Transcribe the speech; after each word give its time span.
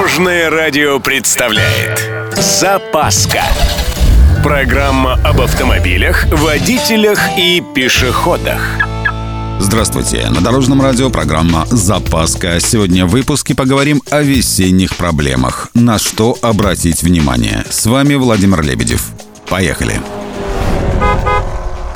Дорожное 0.00 0.48
радио 0.48 0.98
представляет 0.98 2.10
Запаска 2.34 3.42
Программа 4.42 5.20
об 5.22 5.42
автомобилях, 5.42 6.24
водителях 6.32 7.20
и 7.36 7.62
пешеходах 7.74 8.78
Здравствуйте! 9.58 10.26
На 10.30 10.40
Дорожном 10.40 10.80
радио 10.80 11.10
программа 11.10 11.66
«Запаска». 11.66 12.60
Сегодня 12.60 13.04
в 13.04 13.10
выпуске 13.10 13.54
поговорим 13.54 14.00
о 14.10 14.22
весенних 14.22 14.96
проблемах. 14.96 15.68
На 15.74 15.98
что 15.98 16.34
обратить 16.40 17.02
внимание. 17.02 17.66
С 17.68 17.84
вами 17.84 18.14
Владимир 18.14 18.62
Лебедев. 18.62 19.10
Поехали! 19.50 20.00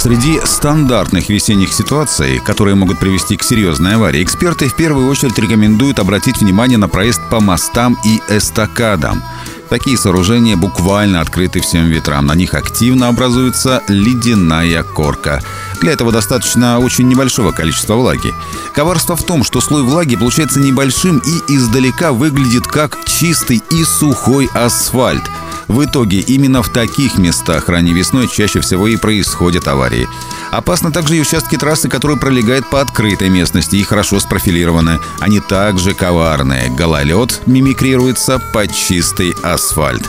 Среди 0.05 0.39
стандартных 0.45 1.31
весенних 1.31 1.73
ситуаций, 1.73 2.39
которые 2.39 2.75
могут 2.75 2.99
привести 2.99 3.39
к 3.39 3.43
серьезной 3.43 3.95
аварии, 3.95 4.23
эксперты 4.23 4.69
в 4.69 4.77
первую 4.77 5.09
очередь 5.09 5.39
рекомендуют 5.39 5.99
обратить 5.99 6.43
внимание 6.43 6.77
на 6.77 6.89
проезд 6.89 7.23
по 7.31 7.41
мостам 7.41 7.97
и 8.05 8.21
эстакадам. 8.29 9.23
Такие 9.71 9.97
сооружения 9.97 10.59
буквально 10.59 11.23
открыты 11.23 11.61
всем 11.61 11.87
ветрам. 11.87 12.27
На 12.27 12.35
них 12.35 12.53
активно 12.53 13.09
образуется 13.09 13.83
ледяная 13.89 14.83
корка. 14.83 15.43
Для 15.81 15.93
этого 15.93 16.13
достаточно 16.13 16.79
очень 16.81 17.09
небольшого 17.09 17.53
количества 17.53 17.95
влаги. 17.95 18.35
Коварство 18.75 19.17
в 19.17 19.25
том, 19.25 19.43
что 19.43 19.63
слой 19.63 19.85
влаги 19.85 20.17
получается 20.17 20.61
небольшим 20.61 21.17
и 21.21 21.55
издалека 21.55 22.13
выглядит 22.13 22.67
как 22.67 22.99
чистый 23.07 23.63
и 23.71 23.85
сухой 23.85 24.51
асфальт– 24.53 25.23
в 25.69 25.85
итоге 25.85 26.21
именно 26.21 26.63
в 26.63 26.69
таких 26.71 27.19
местах 27.19 27.69
ранней 27.69 27.93
весной 27.93 28.29
чаще 28.29 28.61
всего 28.61 28.89
и 28.89 28.97
происходят 28.97 29.69
аварии. 29.69 30.09
Опасны 30.51 30.93
также 30.93 31.17
и 31.17 31.21
участки 31.21 31.57
трассы, 31.57 31.89
которые 31.89 32.19
пролегают 32.19 32.69
по 32.71 32.81
открытой 32.81 33.29
местности 33.29 33.77
и 33.77 33.83
хорошо 33.83 34.21
спрофилированы. 34.21 34.99
Они 35.21 35.41
также 35.41 35.95
коварные. 35.95 36.71
Гололед 36.71 37.43
мимикрируется 37.47 38.39
под 38.53 38.75
чистый 38.75 39.35
асфальт. 39.43 40.09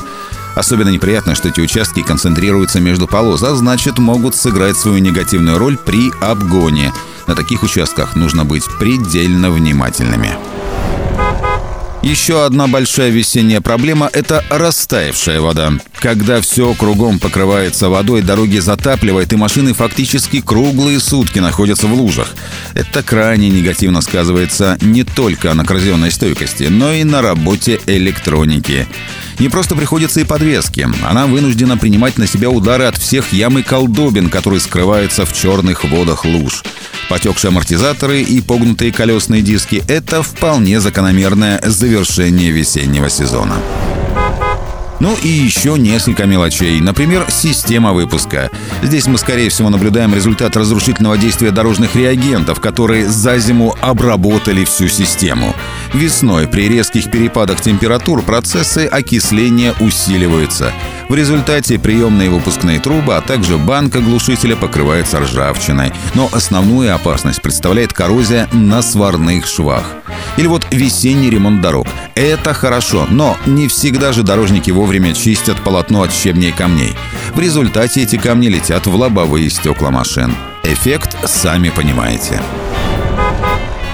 Особенно 0.55 0.89
неприятно, 0.89 1.35
что 1.35 1.49
эти 1.49 1.59
участки 1.59 2.01
концентрируются 2.01 2.79
между 2.79 3.07
полос, 3.07 3.43
а 3.43 3.55
значит 3.55 3.97
могут 3.97 4.35
сыграть 4.35 4.77
свою 4.77 4.99
негативную 4.99 5.57
роль 5.57 5.77
при 5.77 6.11
обгоне. 6.21 6.93
На 7.27 7.35
таких 7.35 7.63
участках 7.63 8.15
нужно 8.15 8.45
быть 8.45 8.65
предельно 8.79 9.51
внимательными. 9.51 10.37
Еще 12.05 12.45
одна 12.45 12.67
большая 12.67 13.09
весенняя 13.09 13.61
проблема– 13.61 14.07
это 14.13 14.45
растаявшая 14.51 15.41
вода. 15.41 15.73
Когда 15.95 16.39
все 16.39 16.75
кругом 16.75 17.17
покрывается 17.17 17.89
водой, 17.89 18.21
дороги 18.21 18.59
затапливает, 18.59 19.33
и 19.33 19.37
машины 19.37 19.73
фактически 19.73 20.39
круглые 20.39 20.99
сутки 20.99 21.39
находятся 21.39 21.87
в 21.87 21.95
лужах. 21.95 22.35
Это 22.75 23.01
крайне 23.01 23.49
негативно 23.49 24.01
сказывается 24.01 24.77
не 24.81 25.03
только 25.03 25.51
на 25.55 25.65
коррозионной 25.65 26.11
стойкости, 26.11 26.65
но 26.69 26.93
и 26.93 27.03
на 27.03 27.23
работе 27.23 27.81
электроники. 27.87 28.87
Не 29.39 29.49
просто 29.49 29.75
приходится 29.75 30.21
и 30.21 30.25
подвески. 30.25 30.87
Она 31.03 31.25
вынуждена 31.25 31.75
принимать 31.75 32.19
на 32.19 32.27
себя 32.27 32.51
удары 32.51 32.83
от 32.83 32.97
всех 32.97 33.33
ям 33.33 33.57
и 33.57 33.63
колдобин, 33.63 34.29
которые 34.29 34.59
скрываются 34.59 35.25
в 35.25 35.33
черных 35.33 35.83
водах 35.83 36.23
луж. 36.23 36.61
Потекшие 37.09 37.49
амортизаторы 37.49 38.21
и 38.21 38.41
погнутые 38.41 38.91
колесные 38.91 39.41
диски– 39.41 39.83
это 39.87 40.23
вполне 40.23 40.79
закономерное 40.79 41.61
завершение 41.63 41.94
весеннего 42.51 43.09
сезона. 43.09 43.55
Ну 44.99 45.15
и 45.21 45.27
еще 45.27 45.77
несколько 45.77 46.25
мелочей. 46.25 46.79
Например, 46.79 47.25
система 47.29 47.93
выпуска. 47.93 48.49
Здесь 48.81 49.07
мы, 49.07 49.17
скорее 49.17 49.49
всего, 49.49 49.69
наблюдаем 49.69 50.15
результат 50.15 50.55
разрушительного 50.55 51.17
действия 51.17 51.51
дорожных 51.51 51.95
реагентов, 51.95 52.59
которые 52.59 53.07
за 53.07 53.37
зиму 53.37 53.75
обработали 53.81 54.63
всю 54.63 54.87
систему. 54.87 55.53
Весной 55.93 56.47
при 56.47 56.69
резких 56.69 57.11
перепадах 57.11 57.61
температур 57.61 58.21
процессы 58.21 58.87
окисления 58.87 59.73
усиливаются. 59.79 60.71
В 61.07 61.13
результате 61.13 61.77
приемные 61.77 62.29
выпускные 62.29 62.79
трубы, 62.79 63.15
а 63.15 63.21
также 63.21 63.57
банка 63.57 63.99
глушителя 63.99 64.55
покрывается 64.55 65.19
ржавчиной. 65.19 65.93
Но 66.15 66.29
основную 66.31 66.95
опасность 66.95 67.41
представляет 67.41 67.93
коррозия 67.93 68.49
на 68.51 68.81
сварных 68.81 69.45
швах. 69.45 69.83
Или 70.37 70.47
вот 70.47 70.65
весенний 70.71 71.29
ремонт 71.29 71.61
дорог. 71.61 71.87
Это 72.15 72.53
хорошо, 72.53 73.05
но 73.09 73.37
не 73.45 73.67
всегда 73.67 74.13
же 74.13 74.23
дорожники 74.23 74.71
вовремя 74.71 75.13
чистят 75.13 75.61
полотно 75.61 76.03
от 76.03 76.11
щебней 76.11 76.49
и 76.49 76.53
камней. 76.53 76.95
В 77.33 77.39
результате 77.39 78.03
эти 78.03 78.15
камни 78.15 78.47
летят 78.47 78.87
в 78.87 78.95
лобовые 78.95 79.49
стекла 79.49 79.91
машин. 79.91 80.33
Эффект 80.63 81.15
сами 81.25 81.69
понимаете. 81.69 82.41